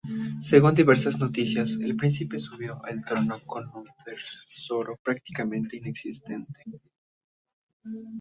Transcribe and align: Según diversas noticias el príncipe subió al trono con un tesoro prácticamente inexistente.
Según 0.41 0.73
diversas 0.73 1.19
noticias 1.19 1.77
el 1.79 1.95
príncipe 1.95 2.39
subió 2.39 2.83
al 2.83 3.05
trono 3.05 3.39
con 3.45 3.69
un 3.75 3.85
tesoro 4.03 4.97
prácticamente 4.97 5.77
inexistente. 5.77 6.63